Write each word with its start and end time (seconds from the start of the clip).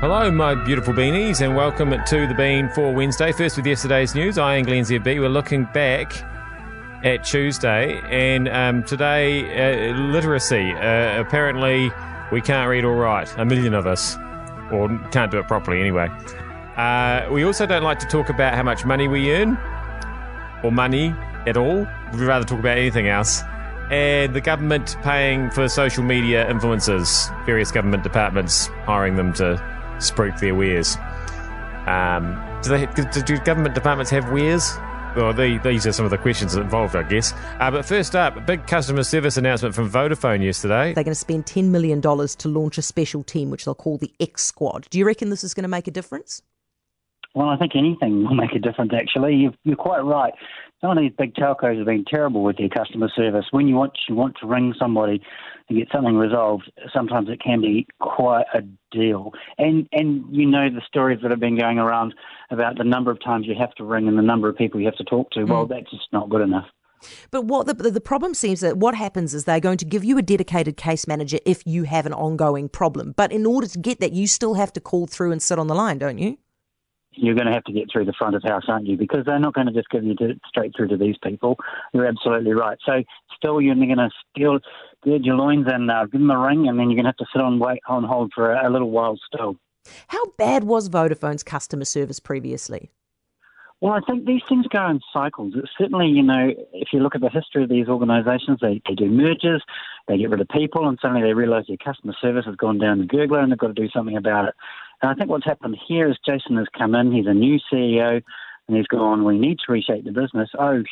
Hello, 0.00 0.30
my 0.30 0.54
beautiful 0.54 0.94
beanies, 0.94 1.44
and 1.44 1.56
welcome 1.56 1.90
to 1.90 2.26
the 2.28 2.34
Bean 2.34 2.68
for 2.68 2.94
Wednesday. 2.94 3.32
First, 3.32 3.56
with 3.56 3.66
yesterday's 3.66 4.14
news, 4.14 4.38
I 4.38 4.54
am 4.54 4.64
Glenn 4.64 4.84
ZB. 4.84 5.18
We're 5.18 5.28
looking 5.28 5.64
back 5.74 6.12
at 7.02 7.24
Tuesday, 7.24 8.00
and 8.08 8.48
um, 8.48 8.84
today, 8.84 9.90
uh, 9.90 9.96
literacy. 9.96 10.70
Uh, 10.70 11.20
apparently, 11.20 11.90
we 12.30 12.40
can't 12.40 12.70
read 12.70 12.84
or 12.84 12.94
write, 12.94 13.36
a 13.38 13.44
million 13.44 13.74
of 13.74 13.88
us, 13.88 14.16
or 14.70 14.88
can't 15.10 15.32
do 15.32 15.40
it 15.40 15.48
properly 15.48 15.80
anyway. 15.80 16.08
Uh, 16.76 17.26
we 17.32 17.42
also 17.42 17.66
don't 17.66 17.82
like 17.82 17.98
to 17.98 18.06
talk 18.06 18.28
about 18.28 18.54
how 18.54 18.62
much 18.62 18.84
money 18.84 19.08
we 19.08 19.32
earn, 19.32 19.58
or 20.62 20.70
money 20.70 21.12
at 21.48 21.56
all. 21.56 21.88
We'd 22.12 22.20
rather 22.20 22.44
talk 22.44 22.60
about 22.60 22.78
anything 22.78 23.08
else. 23.08 23.42
And 23.90 24.32
the 24.32 24.40
government 24.40 24.96
paying 25.02 25.50
for 25.50 25.68
social 25.68 26.04
media 26.04 26.46
influencers, 26.48 27.34
various 27.46 27.72
government 27.72 28.04
departments 28.04 28.68
hiring 28.84 29.16
them 29.16 29.32
to 29.32 29.56
spruik 29.98 30.38
their 30.40 30.54
wares. 30.54 30.96
Um, 31.86 32.42
do, 32.62 32.70
they, 32.70 32.86
do, 32.86 33.22
do 33.22 33.38
government 33.38 33.74
departments 33.74 34.10
have 34.10 34.30
wares? 34.30 34.76
Well, 35.16 35.32
they, 35.32 35.58
these 35.58 35.86
are 35.86 35.92
some 35.92 36.04
of 36.04 36.10
the 36.10 36.18
questions 36.18 36.54
involved, 36.54 36.94
I 36.94 37.02
guess. 37.02 37.32
Uh, 37.58 37.70
but 37.70 37.84
first 37.84 38.14
up, 38.14 38.36
a 38.36 38.40
big 38.40 38.66
customer 38.66 39.02
service 39.02 39.36
announcement 39.36 39.74
from 39.74 39.90
Vodafone 39.90 40.44
yesterday. 40.44 40.92
They're 40.94 41.04
going 41.04 41.12
to 41.12 41.14
spend 41.14 41.46
$10 41.46 41.70
million 41.70 42.00
to 42.00 42.48
launch 42.48 42.78
a 42.78 42.82
special 42.82 43.24
team, 43.24 43.50
which 43.50 43.64
they'll 43.64 43.74
call 43.74 43.98
the 43.98 44.12
X 44.20 44.44
Squad. 44.44 44.86
Do 44.90 44.98
you 44.98 45.06
reckon 45.06 45.30
this 45.30 45.42
is 45.42 45.54
going 45.54 45.62
to 45.62 45.68
make 45.68 45.88
a 45.88 45.90
difference? 45.90 46.42
Well, 47.34 47.48
I 47.48 47.56
think 47.56 47.74
anything 47.74 48.24
will 48.24 48.34
make 48.34 48.52
a 48.52 48.58
difference, 48.58 48.92
actually. 48.94 49.34
you 49.34 49.72
are 49.72 49.76
quite 49.76 50.00
right. 50.00 50.32
Some 50.80 50.92
of 50.92 50.98
these 50.98 51.12
big 51.18 51.34
telcos 51.34 51.76
have 51.76 51.86
been 51.86 52.04
terrible 52.04 52.44
with 52.44 52.56
their 52.56 52.68
customer 52.68 53.08
service. 53.14 53.46
When 53.50 53.66
you 53.66 53.74
want, 53.74 53.92
you 54.08 54.14
want 54.14 54.36
to 54.40 54.46
ring 54.46 54.74
somebody 54.78 55.20
to 55.68 55.74
get 55.74 55.88
something 55.92 56.14
resolved, 56.14 56.70
sometimes 56.94 57.28
it 57.28 57.40
can 57.40 57.60
be 57.60 57.86
quite 58.00 58.46
a 58.54 58.62
deal. 58.92 59.32
And, 59.58 59.88
and 59.92 60.24
you 60.30 60.46
know 60.46 60.70
the 60.70 60.82
stories 60.86 61.18
that 61.22 61.30
have 61.32 61.40
been 61.40 61.58
going 61.58 61.78
around 61.78 62.14
about 62.50 62.78
the 62.78 62.84
number 62.84 63.10
of 63.10 63.22
times 63.22 63.46
you 63.46 63.54
have 63.58 63.74
to 63.74 63.84
ring 63.84 64.06
and 64.06 64.16
the 64.16 64.22
number 64.22 64.48
of 64.48 64.56
people 64.56 64.78
you 64.78 64.86
have 64.86 64.96
to 64.96 65.04
talk 65.04 65.30
to. 65.32 65.40
Mm. 65.40 65.48
Well, 65.48 65.66
that's 65.66 65.90
just 65.90 66.06
not 66.12 66.30
good 66.30 66.42
enough. 66.42 66.66
But 67.30 67.44
what 67.44 67.66
the, 67.66 67.90
the 67.90 68.00
problem 68.00 68.34
seems 68.34 68.60
that 68.60 68.76
what 68.76 68.94
happens 68.94 69.34
is 69.34 69.44
they're 69.44 69.60
going 69.60 69.78
to 69.78 69.84
give 69.84 70.04
you 70.04 70.18
a 70.18 70.22
dedicated 70.22 70.76
case 70.76 71.06
manager 71.06 71.38
if 71.44 71.62
you 71.66 71.84
have 71.84 72.06
an 72.06 72.12
ongoing 72.12 72.68
problem. 72.68 73.14
But 73.16 73.32
in 73.32 73.46
order 73.46 73.66
to 73.66 73.78
get 73.78 74.00
that, 74.00 74.12
you 74.12 74.26
still 74.26 74.54
have 74.54 74.72
to 74.74 74.80
call 74.80 75.06
through 75.06 75.32
and 75.32 75.42
sit 75.42 75.58
on 75.58 75.66
the 75.66 75.74
line, 75.74 75.98
don't 75.98 76.18
you? 76.18 76.38
You're 77.18 77.34
going 77.34 77.46
to 77.46 77.52
have 77.52 77.64
to 77.64 77.72
get 77.72 77.90
through 77.92 78.04
the 78.04 78.12
front 78.12 78.36
of 78.36 78.42
house, 78.42 78.64
aren't 78.68 78.86
you? 78.86 78.96
Because 78.96 79.24
they're 79.24 79.38
not 79.38 79.54
going 79.54 79.66
to 79.66 79.72
just 79.72 79.88
give 79.90 80.04
you 80.04 80.14
to, 80.16 80.38
straight 80.48 80.72
through 80.76 80.88
to 80.88 80.96
these 80.96 81.16
people. 81.22 81.56
You're 81.92 82.06
absolutely 82.06 82.52
right. 82.52 82.78
So 82.84 83.02
still, 83.36 83.60
you're 83.60 83.74
going 83.74 83.96
to 83.96 84.10
still 84.34 84.58
gird 85.04 85.24
your 85.24 85.36
loins 85.36 85.66
and 85.68 85.90
uh, 85.90 86.04
give 86.04 86.20
them 86.20 86.30
a 86.30 86.38
ring, 86.38 86.68
and 86.68 86.78
then 86.78 86.90
you're 86.90 86.96
going 86.96 87.04
to 87.04 87.10
have 87.10 87.16
to 87.16 87.26
sit 87.32 87.42
on 87.42 87.58
wait 87.58 87.80
on 87.88 88.04
hold 88.04 88.32
for 88.34 88.52
a, 88.52 88.68
a 88.68 88.70
little 88.70 88.90
while 88.90 89.18
still. 89.32 89.56
How 90.08 90.26
bad 90.36 90.64
was 90.64 90.88
Vodafone's 90.88 91.42
customer 91.42 91.84
service 91.84 92.20
previously? 92.20 92.90
Well, 93.80 93.92
I 93.92 94.00
think 94.00 94.26
these 94.26 94.42
things 94.48 94.66
go 94.66 94.88
in 94.88 95.00
cycles. 95.12 95.54
It's 95.56 95.70
certainly, 95.78 96.08
you 96.08 96.22
know, 96.22 96.52
if 96.72 96.88
you 96.92 96.98
look 96.98 97.14
at 97.14 97.20
the 97.20 97.30
history 97.30 97.62
of 97.62 97.68
these 97.68 97.86
organisations, 97.86 98.58
they, 98.60 98.82
they 98.88 98.94
do 98.94 99.06
mergers, 99.06 99.62
they 100.08 100.18
get 100.18 100.30
rid 100.30 100.40
of 100.40 100.48
people, 100.48 100.88
and 100.88 100.98
suddenly 101.00 101.22
they 101.22 101.32
realise 101.32 101.66
their 101.68 101.76
customer 101.76 102.14
service 102.20 102.44
has 102.46 102.56
gone 102.56 102.78
down 102.78 102.98
the 102.98 103.04
gurgler 103.04 103.40
and 103.40 103.52
they've 103.52 103.58
got 103.58 103.68
to 103.68 103.72
do 103.74 103.88
something 103.90 104.16
about 104.16 104.48
it. 104.48 104.54
And 105.02 105.10
I 105.10 105.14
think 105.14 105.30
what's 105.30 105.44
happened 105.44 105.76
here 105.86 106.08
is 106.08 106.16
Jason 106.26 106.56
has 106.56 106.66
come 106.76 106.94
in, 106.94 107.12
he's 107.12 107.26
a 107.26 107.34
new 107.34 107.58
CEO, 107.72 108.22
and 108.66 108.76
he's 108.76 108.86
gone, 108.86 109.24
we 109.24 109.38
need 109.38 109.58
to 109.66 109.72
reshape 109.72 110.04
the 110.04 110.12
business. 110.12 110.50
Oh, 110.58 110.82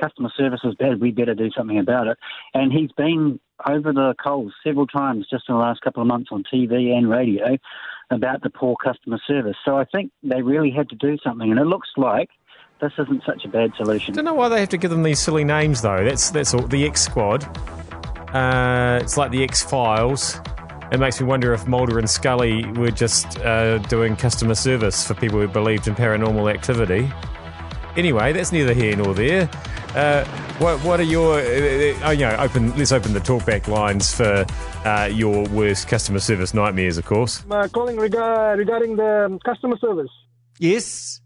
customer 0.00 0.30
service 0.36 0.60
is 0.64 0.74
bad, 0.74 1.00
we 1.00 1.10
better 1.10 1.34
do 1.34 1.50
something 1.56 1.78
about 1.78 2.06
it. 2.06 2.18
And 2.54 2.72
he's 2.72 2.92
been 2.92 3.40
over 3.66 3.92
the 3.92 4.14
coals 4.22 4.52
several 4.62 4.86
times 4.86 5.26
just 5.30 5.44
in 5.48 5.54
the 5.54 5.60
last 5.60 5.80
couple 5.80 6.02
of 6.02 6.06
months 6.06 6.28
on 6.30 6.44
TV 6.52 6.92
and 6.92 7.10
radio 7.10 7.56
about 8.10 8.42
the 8.42 8.50
poor 8.50 8.76
customer 8.82 9.18
service. 9.26 9.56
So 9.64 9.76
I 9.76 9.84
think 9.84 10.12
they 10.22 10.42
really 10.42 10.70
had 10.70 10.88
to 10.90 10.96
do 10.96 11.18
something, 11.24 11.50
and 11.50 11.58
it 11.58 11.66
looks 11.66 11.88
like 11.96 12.30
this 12.80 12.92
isn't 12.98 13.22
such 13.26 13.44
a 13.44 13.48
bad 13.48 13.72
solution. 13.76 14.14
I 14.14 14.16
don't 14.16 14.24
know 14.24 14.34
why 14.34 14.48
they 14.48 14.60
have 14.60 14.68
to 14.70 14.78
give 14.78 14.90
them 14.90 15.02
these 15.02 15.18
silly 15.18 15.44
names 15.44 15.82
though. 15.82 16.04
That's 16.04 16.30
that's 16.30 16.54
all. 16.54 16.62
The 16.62 16.86
X 16.86 17.02
Squad. 17.02 17.44
Uh, 18.34 19.00
it's 19.02 19.16
like 19.16 19.30
the 19.30 19.42
X 19.42 19.62
Files. 19.62 20.40
It 20.90 20.98
makes 20.98 21.20
me 21.20 21.26
wonder 21.26 21.52
if 21.52 21.66
Mulder 21.66 21.98
and 21.98 22.08
Scully 22.08 22.64
were 22.72 22.90
just 22.90 23.38
uh, 23.40 23.76
doing 23.78 24.16
customer 24.16 24.54
service 24.54 25.06
for 25.06 25.12
people 25.14 25.38
who 25.38 25.46
believed 25.46 25.86
in 25.86 25.94
paranormal 25.94 26.52
activity. 26.52 27.10
Anyway, 27.96 28.32
that's 28.32 28.52
neither 28.52 28.72
here 28.72 28.96
nor 28.96 29.12
there. 29.12 29.50
Uh, 29.94 30.24
what, 30.58 30.78
what 30.84 31.00
are 31.00 31.04
your? 31.04 31.40
Uh, 31.40 31.42
uh, 31.42 32.00
oh, 32.04 32.10
you 32.10 32.20
know, 32.20 32.36
open. 32.38 32.76
Let's 32.76 32.92
open 32.92 33.12
the 33.12 33.20
talkback 33.20 33.68
lines 33.68 34.14
for 34.14 34.46
uh, 34.84 35.10
your 35.12 35.44
worst 35.48 35.88
customer 35.88 36.20
service 36.20 36.54
nightmares, 36.54 36.96
of 36.96 37.04
course. 37.04 37.44
Uh, 37.50 37.68
calling 37.68 37.96
rega- 37.96 38.54
regarding 38.56 38.96
the 38.96 39.38
customer 39.44 39.76
service. 39.78 40.10
Yes. 40.58 41.20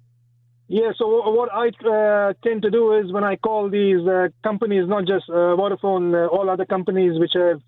Yeah. 0.67 0.91
So 0.97 1.31
what 1.31 1.50
I 1.53 1.69
uh, 1.69 2.33
tend 2.43 2.62
to 2.62 2.71
do 2.71 2.94
is 2.99 3.12
when 3.12 3.25
I 3.25 3.37
call 3.37 3.69
these 3.69 4.00
companies, 4.43 4.89
not 4.89 5.06
just 5.06 5.29
Vodafone, 5.29 6.29
all 6.31 6.49
other 6.50 6.65
companies 6.65 7.19
which 7.21 7.33
have 7.34 7.61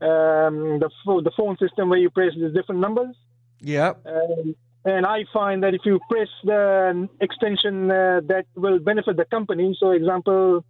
um, 0.00 0.78
the 0.80 0.90
the 1.06 1.32
phone 1.36 1.56
system 1.58 1.88
where 1.88 1.98
you 1.98 2.10
press 2.10 2.32
the 2.38 2.50
different 2.50 2.80
numbers. 2.80 3.16
Yeah. 3.60 3.94
Um, 4.04 4.54
and 4.84 5.04
I 5.04 5.24
find 5.32 5.62
that 5.64 5.74
if 5.74 5.80
you 5.84 5.98
press 6.08 6.28
the 6.44 7.08
extension 7.20 7.90
uh, 7.90 8.20
that 8.28 8.44
will 8.54 8.78
benefit 8.78 9.16
the 9.16 9.24
company, 9.24 9.76
so 9.80 9.90
example, 9.90 10.64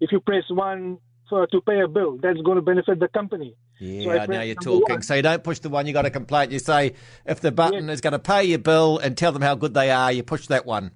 if 0.00 0.10
you 0.10 0.20
press 0.20 0.44
one 0.48 0.98
for, 1.28 1.46
to 1.48 1.60
pay 1.60 1.80
a 1.80 1.88
bill, 1.88 2.16
that's 2.16 2.40
going 2.40 2.56
to 2.56 2.62
benefit 2.62 2.98
the 2.98 3.08
company. 3.08 3.54
Yeah, 3.78 4.24
so 4.24 4.32
now 4.32 4.40
you're 4.40 4.54
talking. 4.54 4.94
One. 4.94 5.02
So 5.02 5.14
you 5.14 5.22
don't 5.22 5.44
push 5.44 5.58
the 5.58 5.68
one 5.68 5.86
you 5.86 5.92
got 5.92 6.06
a 6.06 6.10
complaint. 6.10 6.50
You 6.50 6.58
say 6.58 6.94
if 7.26 7.40
the 7.40 7.52
button 7.52 7.90
is 7.90 8.00
going 8.00 8.14
to 8.14 8.18
pay 8.18 8.44
your 8.44 8.58
bill 8.58 8.98
and 8.98 9.16
tell 9.16 9.32
them 9.32 9.42
how 9.42 9.54
good 9.54 9.74
they 9.74 9.90
are, 9.90 10.10
you 10.10 10.22
push 10.22 10.46
that 10.46 10.64
one. 10.64 10.92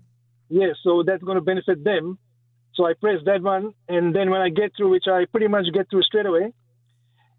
Yes, 0.48 0.62
yeah, 0.62 0.72
so 0.82 1.02
that's 1.06 1.22
going 1.22 1.36
to 1.36 1.42
benefit 1.42 1.84
them. 1.84 2.18
So 2.74 2.86
I 2.86 2.94
press 2.98 3.18
that 3.26 3.42
one, 3.42 3.74
and 3.86 4.14
then 4.16 4.30
when 4.30 4.40
I 4.40 4.48
get 4.48 4.72
through, 4.76 4.90
which 4.90 5.04
I 5.06 5.26
pretty 5.26 5.48
much 5.48 5.66
get 5.74 5.90
through 5.90 6.02
straight 6.04 6.24
away, 6.24 6.54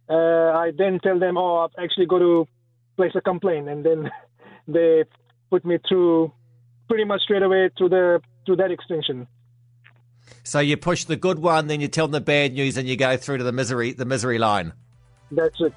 uh, 0.10 0.14
I 0.14 0.72
then 0.78 1.00
tell 1.00 1.20
them, 1.20 1.38
oh, 1.38 1.60
I've 1.66 1.84
actually 1.84 2.06
got 2.06 2.20
to 2.20 2.48
place 2.96 3.12
a 3.16 3.22
complaint, 3.22 3.70
and 3.70 3.86
then 3.86 4.12
they 4.68 5.04
put 5.50 5.66
me 5.66 5.78
through 5.88 6.32
pretty 6.88 7.06
much 7.06 7.22
straight 7.22 7.44
away 7.44 7.70
to 7.78 7.90
the 7.90 8.22
to 8.46 8.56
that 8.56 8.72
extension. 8.72 9.28
So 10.44 10.60
you 10.60 10.78
push 10.78 11.06
the 11.06 11.16
good 11.16 11.40
one, 11.40 11.68
then 11.68 11.80
you 11.80 11.88
tell 11.88 12.08
them 12.08 12.14
the 12.14 12.22
bad 12.22 12.54
news, 12.54 12.78
and 12.78 12.88
you 12.88 12.96
go 12.96 13.18
through 13.18 13.38
to 13.38 13.44
the 13.44 13.52
misery 13.52 13.94
the 13.94 14.06
misery 14.06 14.38
line. 14.38 14.74
That's 15.32 15.60
it. 15.62 15.74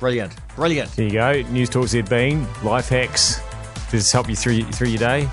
Brilliant, 0.00 0.34
brilliant. 0.56 0.90
There 0.96 1.06
you 1.06 1.12
go. 1.12 1.42
News 1.50 1.70
Talk 1.70 1.86
ZB 1.86 2.08
Bean 2.08 2.46
life 2.62 2.88
hacks. 2.88 3.40
Does 3.84 4.02
this 4.02 4.12
help 4.12 4.28
you 4.28 4.36
through 4.36 4.64
through 4.64 4.88
your 4.88 4.98
day? 4.98 5.28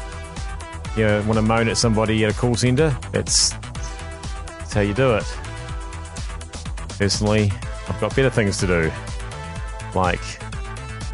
You 0.95 1.07
know, 1.07 1.21
want 1.23 1.35
to 1.35 1.41
moan 1.41 1.69
at 1.69 1.77
somebody 1.77 2.23
at 2.25 2.35
a 2.35 2.37
call 2.37 2.55
centre? 2.55 2.95
That's, 3.11 3.51
that's 3.51 4.73
how 4.73 4.81
you 4.81 4.93
do 4.93 5.15
it. 5.15 5.23
Personally, 6.97 7.49
I've 7.91 7.99
got 7.99 8.15
better 8.15 8.29
things 8.29 8.57
to 8.59 8.67
do, 8.67 8.91
like 9.93 10.21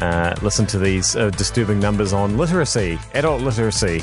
uh, 0.00 0.36
listen 0.42 0.64
to 0.66 0.78
these 0.78 1.16
uh, 1.16 1.30
disturbing 1.30 1.80
numbers 1.80 2.12
on 2.12 2.38
literacy, 2.38 3.00
adult 3.14 3.42
literacy, 3.42 4.00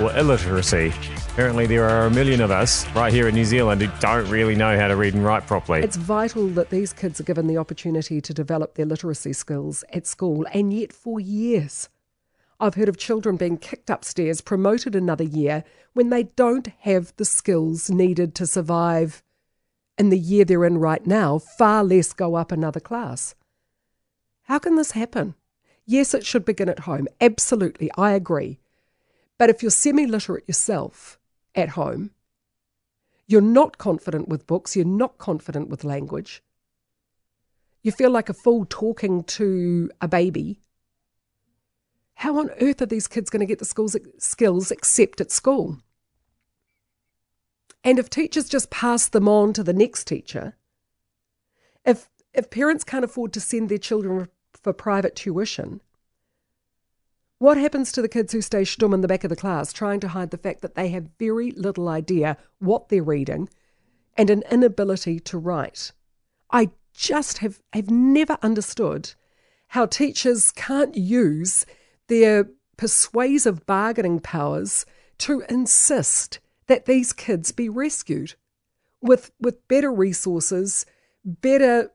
or 0.00 0.12
illiteracy. 0.18 0.92
Apparently, 1.30 1.66
there 1.66 1.88
are 1.88 2.06
a 2.06 2.10
million 2.10 2.40
of 2.40 2.50
us 2.50 2.84
right 2.96 3.12
here 3.12 3.28
in 3.28 3.36
New 3.36 3.44
Zealand 3.44 3.80
who 3.80 3.88
don't 4.00 4.28
really 4.28 4.56
know 4.56 4.76
how 4.76 4.88
to 4.88 4.96
read 4.96 5.14
and 5.14 5.24
write 5.24 5.46
properly. 5.46 5.82
It's 5.82 5.94
vital 5.94 6.48
that 6.48 6.70
these 6.70 6.92
kids 6.92 7.20
are 7.20 7.22
given 7.22 7.46
the 7.46 7.58
opportunity 7.58 8.20
to 8.20 8.34
develop 8.34 8.74
their 8.74 8.86
literacy 8.86 9.32
skills 9.32 9.84
at 9.92 10.04
school, 10.04 10.44
and 10.52 10.72
yet 10.72 10.92
for 10.92 11.20
years, 11.20 11.88
I've 12.58 12.74
heard 12.74 12.88
of 12.88 12.96
children 12.96 13.36
being 13.36 13.56
kicked 13.56 13.88
upstairs, 13.88 14.40
promoted 14.40 14.96
another 14.96 15.22
year, 15.22 15.62
when 15.92 16.10
they 16.10 16.24
don't 16.24 16.66
have 16.80 17.12
the 17.18 17.24
skills 17.24 17.88
needed 17.88 18.34
to 18.34 18.48
survive 18.48 19.22
in 19.98 20.10
the 20.10 20.18
year 20.18 20.44
they're 20.44 20.64
in 20.64 20.78
right 20.78 21.06
now, 21.06 21.38
far 21.38 21.82
less 21.82 22.12
go 22.12 22.34
up 22.34 22.52
another 22.52 22.80
class. 22.80 23.34
How 24.44 24.58
can 24.58 24.76
this 24.76 24.92
happen? 24.92 25.34
Yes, 25.86 26.14
it 26.14 26.26
should 26.26 26.44
begin 26.44 26.68
at 26.68 26.80
home. 26.80 27.06
Absolutely, 27.20 27.90
I 27.96 28.12
agree. 28.12 28.58
But 29.38 29.50
if 29.50 29.62
you're 29.62 29.70
semi 29.70 30.06
literate 30.06 30.44
yourself 30.46 31.18
at 31.54 31.70
home, 31.70 32.10
you're 33.26 33.40
not 33.40 33.78
confident 33.78 34.28
with 34.28 34.46
books, 34.46 34.76
you're 34.76 34.84
not 34.84 35.18
confident 35.18 35.68
with 35.68 35.84
language, 35.84 36.42
you 37.82 37.92
feel 37.92 38.10
like 38.10 38.28
a 38.28 38.34
fool 38.34 38.66
talking 38.68 39.22
to 39.24 39.90
a 40.00 40.08
baby. 40.08 40.60
How 42.14 42.38
on 42.38 42.50
earth 42.60 42.82
are 42.82 42.86
these 42.86 43.06
kids 43.06 43.30
going 43.30 43.40
to 43.40 43.46
get 43.46 43.58
the 43.58 43.64
schools, 43.64 43.96
skills 44.18 44.70
except 44.70 45.20
at 45.20 45.30
school? 45.30 45.78
And 47.84 47.98
if 47.98 48.10
teachers 48.10 48.48
just 48.48 48.70
pass 48.70 49.08
them 49.08 49.28
on 49.28 49.52
to 49.52 49.62
the 49.62 49.72
next 49.72 50.06
teacher, 50.06 50.56
if 51.84 52.08
if 52.34 52.50
parents 52.50 52.84
can't 52.84 53.04
afford 53.04 53.32
to 53.32 53.40
send 53.40 53.68
their 53.68 53.78
children 53.78 54.28
for 54.52 54.72
private 54.72 55.16
tuition, 55.16 55.80
what 57.38 57.56
happens 57.56 57.92
to 57.92 58.02
the 58.02 58.08
kids 58.08 58.32
who 58.32 58.40
stay 58.40 58.62
stum 58.62 58.94
in 58.94 59.02
the 59.02 59.08
back 59.08 59.24
of 59.24 59.30
the 59.30 59.36
class 59.36 59.72
trying 59.72 60.00
to 60.00 60.08
hide 60.08 60.30
the 60.30 60.38
fact 60.38 60.62
that 60.62 60.74
they 60.74 60.88
have 60.88 61.10
very 61.18 61.50
little 61.52 61.88
idea 61.88 62.36
what 62.58 62.88
they're 62.88 63.02
reading 63.02 63.48
and 64.16 64.30
an 64.30 64.42
inability 64.50 65.20
to 65.20 65.38
write? 65.38 65.92
I 66.50 66.70
just 66.94 67.38
have, 67.38 67.60
have 67.74 67.90
never 67.90 68.38
understood 68.42 69.12
how 69.68 69.84
teachers 69.84 70.50
can't 70.52 70.96
use 70.96 71.66
their 72.08 72.48
persuasive 72.76 73.66
bargaining 73.66 74.20
powers 74.20 74.86
to 75.18 75.42
insist 75.48 76.40
that 76.68 76.86
these 76.86 77.12
kids 77.12 77.52
be 77.52 77.68
rescued 77.68 78.34
with 79.00 79.30
with 79.40 79.66
better 79.68 79.92
resources, 79.92 80.86
better 81.24 81.90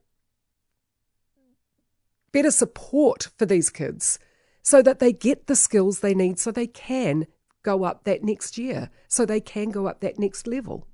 better 2.31 2.51
support 2.51 3.29
for 3.37 3.45
these 3.45 3.69
kids 3.69 4.19
so 4.61 4.81
that 4.81 4.99
they 4.99 5.11
get 5.11 5.47
the 5.47 5.55
skills 5.55 5.99
they 5.99 6.13
need 6.13 6.39
so 6.39 6.51
they 6.51 6.67
can 6.67 7.25
go 7.63 7.83
up 7.83 8.03
that 8.03 8.23
next 8.23 8.57
year, 8.57 8.89
so 9.07 9.25
they 9.25 9.39
can 9.39 9.69
go 9.69 9.87
up 9.87 10.01
that 10.01 10.19
next 10.19 10.47
level. 10.47 10.87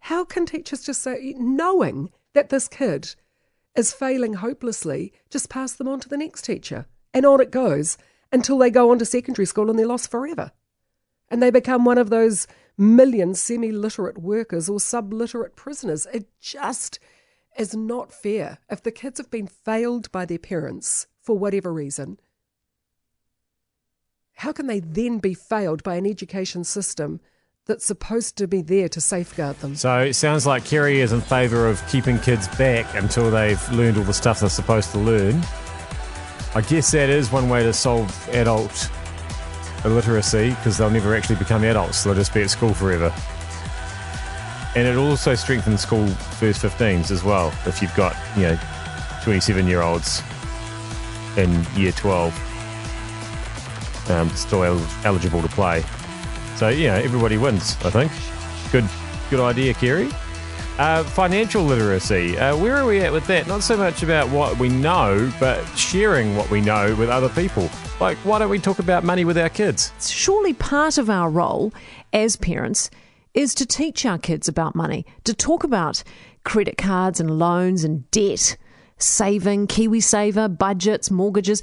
How 0.00 0.24
can 0.24 0.46
teachers 0.46 0.84
just 0.84 1.02
say, 1.02 1.34
knowing 1.36 2.10
that 2.34 2.50
this 2.50 2.68
kid 2.68 3.14
is 3.74 3.92
failing 3.92 4.34
hopelessly, 4.34 5.12
just 5.30 5.50
pass 5.50 5.72
them 5.72 5.88
on 5.88 6.00
to 6.00 6.08
the 6.08 6.16
next 6.16 6.42
teacher? 6.42 6.86
And 7.12 7.26
on 7.26 7.40
it 7.40 7.50
goes 7.50 7.98
until 8.30 8.58
they 8.58 8.70
go 8.70 8.90
on 8.90 8.98
to 8.98 9.04
secondary 9.04 9.46
school 9.46 9.70
and 9.70 9.78
they're 9.78 9.86
lost 9.86 10.10
forever. 10.10 10.52
And 11.30 11.42
they 11.42 11.50
become 11.50 11.84
one 11.84 11.98
of 11.98 12.10
those 12.10 12.46
million 12.78 13.34
semi 13.34 13.72
literate 13.72 14.18
workers 14.18 14.68
or 14.68 14.80
sub 14.80 15.12
literate 15.12 15.56
prisoners. 15.56 16.06
It 16.12 16.26
just 16.40 16.98
is 17.58 17.74
not 17.74 18.12
fair. 18.12 18.58
If 18.70 18.82
the 18.82 18.92
kids 18.92 19.18
have 19.18 19.30
been 19.30 19.46
failed 19.46 20.10
by 20.12 20.24
their 20.26 20.38
parents 20.38 21.06
for 21.20 21.36
whatever 21.36 21.72
reason, 21.72 22.18
how 24.34 24.52
can 24.52 24.66
they 24.66 24.80
then 24.80 25.18
be 25.18 25.34
failed 25.34 25.82
by 25.82 25.96
an 25.96 26.06
education 26.06 26.62
system 26.62 27.20
that's 27.64 27.84
supposed 27.84 28.36
to 28.36 28.46
be 28.46 28.60
there 28.60 28.88
to 28.90 29.00
safeguard 29.00 29.58
them? 29.60 29.74
So 29.74 30.00
it 30.00 30.14
sounds 30.14 30.46
like 30.46 30.64
Kerry 30.64 31.00
is 31.00 31.12
in 31.12 31.22
favour 31.22 31.66
of 31.66 31.86
keeping 31.88 32.18
kids 32.18 32.46
back 32.56 32.86
until 32.94 33.30
they've 33.30 33.72
learned 33.72 33.96
all 33.96 34.04
the 34.04 34.12
stuff 34.12 34.40
they're 34.40 34.50
supposed 34.50 34.90
to 34.92 34.98
learn. 34.98 35.42
I 36.54 36.60
guess 36.60 36.90
that 36.92 37.08
is 37.08 37.32
one 37.32 37.48
way 37.48 37.62
to 37.62 37.72
solve 37.72 38.28
adult 38.30 38.90
illiteracy 39.86 40.50
because 40.50 40.76
they'll 40.76 40.90
never 40.90 41.14
actually 41.14 41.36
become 41.36 41.64
adults. 41.64 42.04
They'll 42.04 42.14
just 42.14 42.34
be 42.34 42.42
at 42.42 42.50
school 42.50 42.74
forever. 42.74 43.14
And 44.74 44.86
it 44.86 44.96
also 44.96 45.34
strengthens 45.34 45.80
school 45.80 46.06
first 46.06 46.60
15s 46.60 47.10
as 47.10 47.24
well 47.24 47.52
if 47.64 47.80
you've 47.80 47.94
got, 47.94 48.14
you 48.36 48.42
know, 48.42 48.58
27 49.22 49.66
year 49.66 49.80
olds 49.80 50.22
in 51.38 51.64
year 51.74 51.92
12 51.92 52.34
um, 54.10 54.28
still 54.30 54.64
el- 54.64 54.86
eligible 55.04 55.42
to 55.42 55.48
play. 55.48 55.82
So, 56.56 56.68
yeah, 56.68 56.94
everybody 56.94 57.38
wins, 57.38 57.76
I 57.84 57.90
think. 57.90 58.12
Good, 58.72 58.88
good 59.30 59.40
idea, 59.40 59.74
Kerry. 59.74 60.10
Uh, 60.78 61.04
financial 61.04 61.62
literacy. 61.62 62.38
Uh, 62.38 62.56
where 62.56 62.76
are 62.76 62.86
we 62.86 63.00
at 63.00 63.12
with 63.12 63.26
that? 63.26 63.46
Not 63.46 63.62
so 63.62 63.76
much 63.76 64.02
about 64.02 64.28
what 64.28 64.58
we 64.58 64.68
know, 64.68 65.32
but 65.40 65.64
sharing 65.76 66.36
what 66.36 66.50
we 66.50 66.60
know 66.60 66.94
with 66.96 67.08
other 67.08 67.28
people. 67.30 67.70
Like, 67.98 68.18
why 68.18 68.38
don't 68.38 68.50
we 68.50 68.58
talk 68.58 68.78
about 68.78 69.04
money 69.04 69.24
with 69.24 69.38
our 69.38 69.48
kids? 69.48 69.90
Surely 70.00 70.52
part 70.52 70.98
of 70.98 71.08
our 71.08 71.30
role 71.30 71.72
as 72.12 72.36
parents 72.36 72.90
is 73.32 73.54
to 73.54 73.64
teach 73.64 74.04
our 74.04 74.18
kids 74.18 74.48
about 74.48 74.74
money, 74.74 75.06
to 75.24 75.32
talk 75.32 75.64
about 75.64 76.02
credit 76.44 76.76
cards 76.76 77.20
and 77.20 77.38
loans 77.38 77.84
and 77.84 78.10
debt 78.10 78.58
saving, 78.98 79.66
KiwiSaver, 79.66 80.56
budgets, 80.56 81.10
mortgages. 81.10 81.62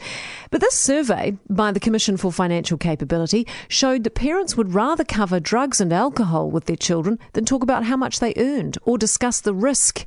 But 0.52 0.62
this 0.62 0.78
survey 0.78 1.38
by 1.50 1.72
the 1.72 1.80
Commission 1.80 2.18
for 2.18 2.32
Financial 2.32 2.78
Capability 2.78 3.48
showed 3.68 4.04
that 4.04 4.16
parents 4.16 4.56
would 4.56 4.74
rather 4.74 5.04
cover 5.04 5.40
drugs 5.40 5.82
and 5.82 5.92
alcohol 5.92 6.50
with 6.50 6.66
their 6.66 6.76
children 6.76 7.20
than 7.34 7.46
talk 7.46 7.64
about 7.64 7.86
how 7.86 7.98
much 7.98 8.20
they 8.20 8.34
earned 8.38 8.78
or 8.84 8.98
discuss 8.98 9.42
the 9.42 9.54
risk 9.54 10.06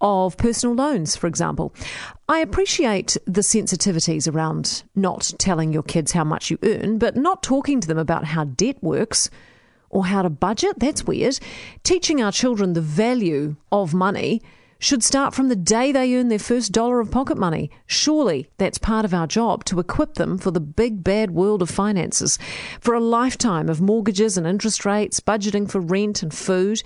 of 0.00 0.36
personal 0.36 0.74
loans, 0.74 1.16
for 1.16 1.26
example. 1.26 1.74
I 2.28 2.40
appreciate 2.40 3.16
the 3.26 3.40
sensitivities 3.40 4.32
around 4.32 4.82
not 4.94 5.32
telling 5.38 5.72
your 5.72 5.82
kids 5.82 6.12
how 6.12 6.24
much 6.24 6.50
you 6.50 6.58
earn, 6.62 6.98
but 6.98 7.16
not 7.16 7.42
talking 7.42 7.80
to 7.80 7.88
them 7.88 7.98
about 7.98 8.24
how 8.24 8.44
debt 8.44 8.82
works 8.82 9.30
or 9.90 10.06
how 10.06 10.22
to 10.22 10.30
budget, 10.30 10.78
that's 10.78 11.04
weird. 11.04 11.38
Teaching 11.82 12.22
our 12.22 12.32
children 12.32 12.72
the 12.72 12.80
value 12.80 13.56
of 13.72 13.94
money 13.94 14.42
should 14.78 15.02
start 15.02 15.34
from 15.34 15.48
the 15.48 15.56
day 15.56 15.90
they 15.90 16.14
earn 16.14 16.28
their 16.28 16.38
first 16.38 16.72
dollar 16.72 17.00
of 17.00 17.10
pocket 17.10 17.38
money. 17.38 17.70
Surely 17.86 18.50
that's 18.58 18.78
part 18.78 19.04
of 19.04 19.14
our 19.14 19.26
job 19.26 19.64
to 19.64 19.80
equip 19.80 20.14
them 20.14 20.36
for 20.36 20.50
the 20.50 20.60
big 20.60 21.02
bad 21.02 21.30
world 21.30 21.62
of 21.62 21.70
finances, 21.70 22.38
for 22.80 22.94
a 22.94 23.00
lifetime 23.00 23.68
of 23.68 23.80
mortgages 23.80 24.36
and 24.36 24.46
interest 24.46 24.84
rates, 24.84 25.20
budgeting 25.20 25.70
for 25.70 25.80
rent 25.80 26.22
and 26.22 26.34
food. 26.34 26.82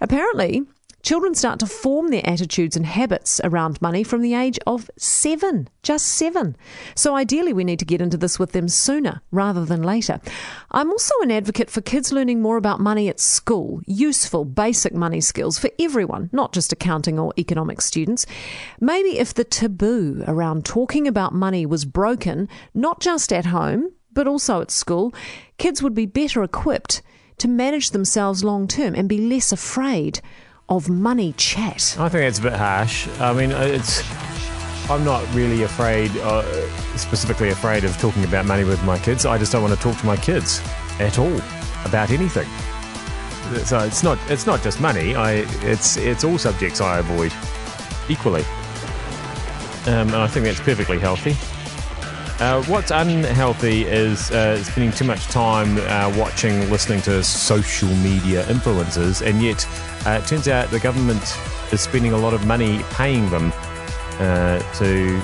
Apparently, 0.00 0.62
Children 1.02 1.34
start 1.34 1.58
to 1.58 1.66
form 1.66 2.08
their 2.08 2.24
attitudes 2.24 2.76
and 2.76 2.86
habits 2.86 3.40
around 3.42 3.82
money 3.82 4.04
from 4.04 4.22
the 4.22 4.34
age 4.34 4.60
of 4.68 4.88
seven, 4.96 5.68
just 5.82 6.06
seven. 6.06 6.56
So 6.94 7.16
ideally, 7.16 7.52
we 7.52 7.64
need 7.64 7.80
to 7.80 7.84
get 7.84 8.00
into 8.00 8.16
this 8.16 8.38
with 8.38 8.52
them 8.52 8.68
sooner 8.68 9.20
rather 9.32 9.64
than 9.64 9.82
later. 9.82 10.20
I'm 10.70 10.90
also 10.90 11.14
an 11.22 11.32
advocate 11.32 11.70
for 11.70 11.80
kids 11.80 12.12
learning 12.12 12.40
more 12.40 12.56
about 12.56 12.78
money 12.78 13.08
at 13.08 13.18
school, 13.18 13.80
useful, 13.84 14.44
basic 14.44 14.94
money 14.94 15.20
skills 15.20 15.58
for 15.58 15.70
everyone, 15.80 16.30
not 16.32 16.52
just 16.52 16.72
accounting 16.72 17.18
or 17.18 17.34
economics 17.36 17.84
students. 17.84 18.24
Maybe 18.80 19.18
if 19.18 19.34
the 19.34 19.44
taboo 19.44 20.22
around 20.28 20.64
talking 20.64 21.08
about 21.08 21.34
money 21.34 21.66
was 21.66 21.84
broken, 21.84 22.48
not 22.74 23.00
just 23.00 23.32
at 23.32 23.46
home, 23.46 23.90
but 24.12 24.28
also 24.28 24.60
at 24.60 24.70
school, 24.70 25.12
kids 25.58 25.82
would 25.82 25.94
be 25.94 26.06
better 26.06 26.44
equipped 26.44 27.02
to 27.38 27.48
manage 27.48 27.90
themselves 27.90 28.44
long 28.44 28.68
term 28.68 28.94
and 28.94 29.08
be 29.08 29.18
less 29.18 29.50
afraid 29.50 30.20
of 30.76 30.88
money 30.88 31.34
chat. 31.36 31.96
I 31.98 32.08
think 32.08 32.22
that's 32.24 32.38
a 32.38 32.42
bit 32.42 32.54
harsh. 32.54 33.06
I 33.20 33.32
mean, 33.32 33.50
it's. 33.52 34.02
I'm 34.90 35.04
not 35.04 35.22
really 35.34 35.62
afraid, 35.62 36.10
uh, 36.18 36.42
specifically 36.96 37.50
afraid 37.50 37.84
of 37.84 37.96
talking 37.98 38.24
about 38.24 38.46
money 38.46 38.64
with 38.64 38.82
my 38.82 38.98
kids. 38.98 39.24
I 39.26 39.38
just 39.38 39.52
don't 39.52 39.62
want 39.62 39.74
to 39.74 39.80
talk 39.80 39.96
to 40.00 40.06
my 40.06 40.16
kids 40.16 40.60
at 40.98 41.18
all 41.18 41.36
about 41.84 42.10
anything. 42.10 42.48
So 43.64 43.80
it's 43.80 44.02
not 44.02 44.18
it's 44.30 44.46
not 44.46 44.62
just 44.62 44.80
money. 44.80 45.14
I 45.14 45.44
it's 45.62 45.96
it's 45.98 46.24
all 46.24 46.38
subjects 46.38 46.80
I 46.80 46.98
avoid 46.98 47.32
equally, 48.08 48.44
um, 49.86 50.08
and 50.08 50.16
I 50.16 50.26
think 50.26 50.46
that's 50.46 50.60
perfectly 50.60 50.98
healthy. 50.98 51.36
Uh, 52.42 52.60
what's 52.64 52.90
unhealthy 52.90 53.82
is 53.82 54.32
uh, 54.32 54.60
spending 54.64 54.90
too 54.90 55.04
much 55.04 55.26
time 55.26 55.78
uh, 55.78 56.12
watching, 56.18 56.68
listening 56.72 57.00
to 57.00 57.22
social 57.22 57.88
media 57.98 58.42
influencers, 58.46 59.24
and 59.24 59.40
yet 59.40 59.64
uh, 60.08 60.20
it 60.20 60.26
turns 60.26 60.48
out 60.48 60.68
the 60.72 60.80
government 60.80 61.22
is 61.72 61.80
spending 61.80 62.12
a 62.12 62.18
lot 62.18 62.34
of 62.34 62.44
money 62.44 62.80
paying 62.94 63.30
them 63.30 63.52
uh, 64.18 64.58
to, 64.74 65.22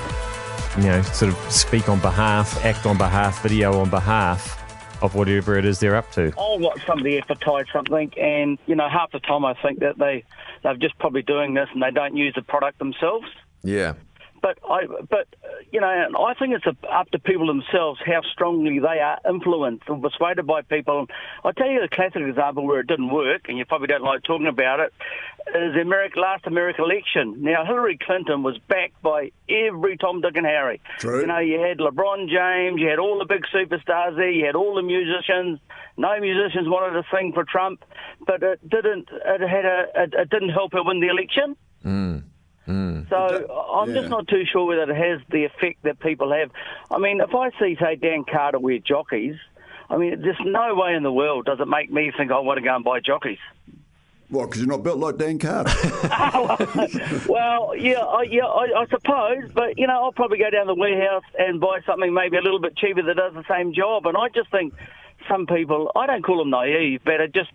you 0.77 0.83
know, 0.87 1.01
sort 1.01 1.29
of 1.29 1.51
speak 1.51 1.89
on 1.89 1.99
behalf, 1.99 2.63
act 2.63 2.85
on 2.85 2.97
behalf, 2.97 3.43
video 3.43 3.77
on 3.81 3.89
behalf 3.89 4.55
of 5.03 5.13
whatever 5.13 5.57
it 5.57 5.65
is 5.65 5.77
they're 5.77 5.97
up 5.97 6.09
to. 6.13 6.31
I'll 6.37 6.57
watch 6.57 6.79
somebody 6.87 7.17
advertise 7.17 7.65
something, 7.73 8.13
and 8.17 8.57
you 8.65 8.75
know, 8.75 8.87
half 8.87 9.11
the 9.11 9.19
time 9.19 9.43
I 9.43 9.55
think 9.55 9.79
that 9.79 9.97
they 9.97 10.23
they're 10.63 10.77
just 10.77 10.97
probably 10.99 11.23
doing 11.23 11.53
this 11.53 11.67
and 11.73 11.83
they 11.83 11.91
don't 11.91 12.15
use 12.15 12.33
the 12.33 12.43
product 12.43 12.79
themselves. 12.79 13.27
Yeah. 13.61 13.95
But 14.41 14.57
I, 14.69 14.85
but 14.85 15.27
you 15.71 15.81
know, 15.81 15.87
I 15.87 16.33
think 16.33 16.53
it's 16.53 16.65
up 16.67 17.09
to 17.11 17.19
people 17.19 17.47
themselves 17.47 17.99
how 18.05 18.21
strongly 18.33 18.79
they 18.79 18.99
are 18.99 19.19
influenced 19.29 19.83
and 19.87 20.01
persuaded 20.01 20.47
by 20.47 20.61
people. 20.61 21.07
I'll 21.43 21.53
tell 21.53 21.69
you 21.69 21.83
a 21.83 21.89
classic 21.89 22.21
example 22.21 22.65
where 22.65 22.79
it 22.79 22.87
didn't 22.87 23.11
work, 23.13 23.43
and 23.47 23.57
you 23.57 23.65
probably 23.65 23.87
don't 23.87 24.03
like 24.03 24.23
talking 24.23 24.47
about 24.47 24.79
it, 24.79 24.93
is 25.47 25.73
the 25.73 25.81
America, 25.81 26.19
last 26.19 26.45
American 26.45 26.85
election. 26.85 27.43
Now, 27.43 27.65
Hillary 27.65 27.97
Clinton 28.01 28.43
was 28.43 28.57
backed 28.67 29.01
by 29.01 29.31
every 29.49 29.97
Tom, 29.97 30.21
Dick, 30.21 30.35
and 30.35 30.45
Harry. 30.45 30.81
True. 30.99 31.21
You 31.21 31.27
know, 31.27 31.39
you 31.39 31.59
had 31.59 31.77
LeBron 31.77 32.29
James, 32.29 32.79
you 32.79 32.87
had 32.87 32.99
all 32.99 33.19
the 33.19 33.25
big 33.25 33.43
superstars 33.53 34.15
there, 34.15 34.29
you 34.29 34.45
had 34.45 34.55
all 34.55 34.75
the 34.75 34.83
musicians. 34.83 35.59
No 35.97 36.19
musicians 36.19 36.67
wanted 36.67 37.01
to 37.01 37.07
sing 37.13 37.33
for 37.33 37.43
Trump, 37.43 37.83
but 38.25 38.41
it 38.41 38.67
didn't. 38.67 39.09
It 39.11 39.41
had 39.41 39.65
a. 39.65 39.85
It, 39.95 40.13
it 40.13 40.29
didn't 40.29 40.49
help 40.49 40.71
her 40.73 40.83
win 40.83 41.01
the 41.01 41.07
election. 41.07 41.57
Mm. 41.83 42.23
Mm. 42.69 43.09
So 43.09 43.17
I'm 43.73 43.89
yeah. 43.89 43.95
just 43.95 44.09
not 44.09 44.27
too 44.27 44.43
sure 44.45 44.65
whether 44.65 44.83
it 44.83 44.95
has 44.95 45.21
the 45.31 45.45
effect 45.45 45.81
that 45.83 45.99
people 45.99 46.31
have. 46.31 46.51
I 46.91 46.99
mean, 46.99 47.19
if 47.19 47.33
I 47.33 47.49
see, 47.59 47.75
say, 47.81 47.95
Dan 47.95 48.25
Carter 48.31 48.59
wear 48.59 48.77
jockeys, 48.77 49.35
I 49.89 49.97
mean, 49.97 50.21
there's 50.21 50.37
no 50.45 50.75
way 50.75 50.93
in 50.93 51.01
the 51.01 51.11
world 51.11 51.45
does 51.45 51.59
it 51.59 51.67
make 51.67 51.91
me 51.91 52.11
think 52.15 52.31
I 52.31 52.39
want 52.39 52.57
to 52.57 52.63
go 52.63 52.75
and 52.75 52.85
buy 52.85 52.99
jockeys. 52.99 53.39
What? 54.29 54.45
Because 54.45 54.61
you're 54.61 54.69
not 54.69 54.83
built 54.83 54.99
like 54.99 55.17
Dan 55.17 55.39
Carter. 55.39 55.71
well, 57.27 57.75
yeah, 57.75 58.01
I, 58.01 58.21
yeah, 58.29 58.45
I, 58.45 58.81
I 58.81 58.85
suppose, 58.87 59.51
but 59.51 59.79
you 59.79 59.87
know, 59.87 60.03
I'll 60.03 60.11
probably 60.11 60.37
go 60.37 60.51
down 60.51 60.67
the 60.67 60.75
warehouse 60.75 61.23
and 61.39 61.59
buy 61.59 61.79
something 61.87 62.13
maybe 62.13 62.37
a 62.37 62.41
little 62.41 62.61
bit 62.61 62.77
cheaper 62.77 63.01
that 63.01 63.15
does 63.15 63.33
the 63.33 63.45
same 63.49 63.73
job. 63.73 64.05
And 64.05 64.15
I 64.15 64.29
just 64.29 64.51
think 64.51 64.75
some 65.29 65.45
people, 65.45 65.91
I 65.95 66.05
don't 66.07 66.23
call 66.23 66.39
them 66.39 66.49
naive, 66.49 67.01
but 67.05 67.21
are 67.21 67.27
just 67.27 67.51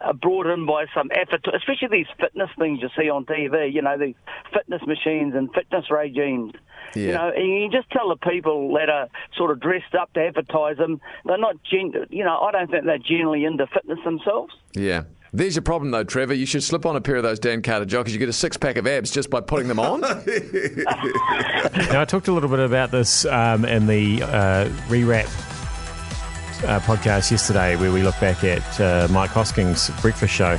uh, 0.00 0.12
brought 0.12 0.46
in 0.46 0.66
by 0.66 0.86
some 0.94 1.10
effort, 1.14 1.46
especially 1.54 1.88
these 1.90 2.06
fitness 2.20 2.50
things 2.58 2.80
you 2.82 2.88
see 2.98 3.08
on 3.08 3.24
TV. 3.24 3.72
You 3.72 3.82
know, 3.82 3.96
these 3.98 4.14
fitness 4.52 4.82
machines 4.86 5.34
and 5.34 5.52
fitness 5.52 5.90
regimes. 5.90 6.52
You 6.94 7.12
know, 7.12 7.32
and 7.34 7.46
you 7.46 7.70
just 7.70 7.90
tell 7.90 8.10
the 8.10 8.16
people 8.16 8.74
that 8.74 8.90
are 8.90 9.08
sort 9.36 9.50
of 9.50 9.60
dressed 9.60 9.94
up 9.98 10.12
to 10.12 10.20
advertise 10.20 10.76
them, 10.76 11.00
they're 11.24 11.38
not, 11.38 11.56
gen- 11.64 11.94
you 12.10 12.22
know, 12.22 12.38
I 12.38 12.52
don't 12.52 12.70
think 12.70 12.84
they're 12.84 12.98
generally 12.98 13.44
into 13.44 13.66
fitness 13.66 13.98
themselves. 14.04 14.54
Yeah. 14.74 15.04
There's 15.32 15.56
your 15.56 15.62
problem, 15.62 15.90
though, 15.90 16.04
Trevor. 16.04 16.34
You 16.34 16.44
should 16.44 16.62
slip 16.62 16.84
on 16.84 16.94
a 16.94 17.00
pair 17.00 17.16
of 17.16 17.22
those 17.22 17.38
Dan 17.38 17.62
Carter 17.62 17.86
jockeys. 17.86 18.12
You 18.12 18.18
get 18.18 18.28
a 18.28 18.34
six 18.34 18.58
pack 18.58 18.76
of 18.76 18.86
abs 18.86 19.10
just 19.10 19.30
by 19.30 19.40
putting 19.40 19.68
them 19.68 19.80
on. 19.80 20.00
now, 20.02 20.18
I 22.02 22.04
talked 22.06 22.28
a 22.28 22.32
little 22.32 22.50
bit 22.50 22.58
about 22.58 22.90
this 22.90 23.24
um, 23.24 23.64
in 23.64 23.86
the 23.86 24.22
uh, 24.22 24.68
rewrap 24.88 25.51
uh, 26.64 26.80
podcast 26.80 27.30
yesterday, 27.30 27.76
where 27.76 27.92
we 27.92 28.02
look 28.02 28.18
back 28.20 28.44
at 28.44 28.80
uh, 28.80 29.08
Mike 29.10 29.30
Hosking's 29.30 29.90
breakfast 30.00 30.32
show. 30.32 30.58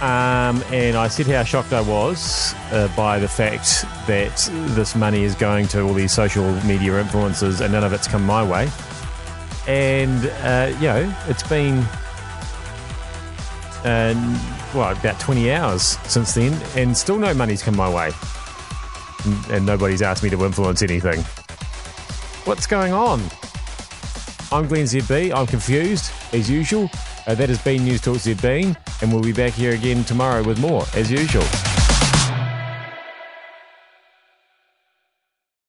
Um, 0.00 0.62
and 0.72 0.96
I 0.96 1.08
said 1.08 1.26
how 1.26 1.44
shocked 1.44 1.72
I 1.72 1.80
was 1.80 2.54
uh, 2.72 2.88
by 2.96 3.18
the 3.18 3.28
fact 3.28 3.84
that 4.06 4.50
this 4.74 4.94
money 4.94 5.22
is 5.22 5.34
going 5.34 5.66
to 5.68 5.80
all 5.82 5.94
these 5.94 6.12
social 6.12 6.44
media 6.64 6.92
influencers 7.02 7.60
and 7.60 7.72
none 7.72 7.84
of 7.84 7.92
it's 7.92 8.06
come 8.06 8.24
my 8.24 8.42
way. 8.42 8.68
And, 9.66 10.26
uh, 10.42 10.74
you 10.74 10.88
know, 10.88 11.16
it's 11.26 11.42
been, 11.44 11.78
uh, 13.84 14.14
well, 14.74 14.92
about 14.92 15.18
20 15.20 15.52
hours 15.52 15.82
since 15.82 16.34
then, 16.34 16.60
and 16.76 16.94
still 16.94 17.18
no 17.18 17.32
money's 17.32 17.62
come 17.62 17.76
my 17.76 17.88
way. 17.88 18.10
And, 19.24 19.46
and 19.50 19.66
nobody's 19.66 20.02
asked 20.02 20.22
me 20.22 20.28
to 20.30 20.44
influence 20.44 20.82
anything. 20.82 21.22
What's 22.44 22.66
going 22.66 22.92
on? 22.92 23.22
I'm 24.54 24.68
Glenn 24.68 24.84
ZB. 24.84 25.34
I'm 25.34 25.48
confused, 25.48 26.12
as 26.32 26.48
usual. 26.48 26.88
Uh, 27.26 27.34
that 27.34 27.48
has 27.48 27.60
been 27.64 27.82
News 27.82 28.00
Talk 28.00 28.18
ZB, 28.18 28.76
and 29.02 29.12
we'll 29.12 29.20
be 29.20 29.32
back 29.32 29.52
here 29.52 29.72
again 29.72 30.04
tomorrow 30.04 30.44
with 30.44 30.60
more, 30.60 30.84
as 30.94 31.10
usual. 31.10 31.42